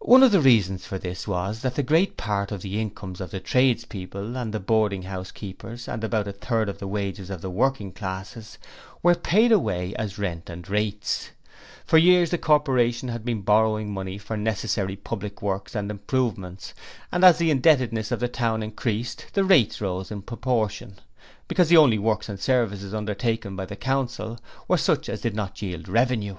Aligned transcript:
One 0.00 0.24
of 0.24 0.32
the 0.32 0.40
reasons 0.40 0.84
for 0.84 0.98
this 0.98 1.28
was 1.28 1.62
that 1.62 1.78
a 1.78 1.82
great 1.84 2.16
part 2.16 2.50
of 2.50 2.60
the 2.62 2.80
incomes 2.80 3.20
of 3.20 3.30
the 3.30 3.38
tradespeople 3.38 4.36
and 4.36 4.66
boarding 4.66 5.02
house 5.04 5.30
keepers 5.30 5.86
and 5.86 6.02
about 6.02 6.26
a 6.26 6.32
third 6.32 6.68
of 6.68 6.80
the 6.80 6.88
wages 6.88 7.30
of 7.30 7.40
the 7.40 7.48
working 7.48 7.92
classes 7.92 8.58
were 9.00 9.14
paid 9.14 9.52
away 9.52 9.94
as 9.94 10.18
rent 10.18 10.50
and 10.50 10.68
rates. 10.68 11.30
For 11.84 11.98
years 11.98 12.30
the 12.30 12.38
Corporation 12.38 13.10
had 13.10 13.24
been 13.24 13.42
borrowing 13.42 13.92
money 13.92 14.18
for 14.18 14.36
necessary 14.36 14.96
public 14.96 15.40
works 15.40 15.76
and 15.76 15.88
improvements, 15.88 16.74
and 17.12 17.24
as 17.24 17.38
the 17.38 17.52
indebtedness 17.52 18.10
of 18.10 18.18
the 18.18 18.26
town 18.26 18.60
increased 18.60 19.26
the 19.34 19.44
rates 19.44 19.80
rose 19.80 20.10
in 20.10 20.22
proportion, 20.22 20.98
because 21.46 21.68
the 21.68 21.76
only 21.76 22.00
works 22.00 22.28
and 22.28 22.40
services 22.40 22.92
undertaken 22.92 23.54
by 23.54 23.66
the 23.66 23.76
Council 23.76 24.40
were 24.66 24.76
such 24.76 25.08
as 25.08 25.20
did 25.20 25.36
not 25.36 25.62
yield 25.62 25.86
revenue. 25.86 26.38